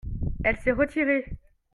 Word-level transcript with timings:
elle 0.43 0.57
s'est 0.61 0.71
retirée. 0.71 1.37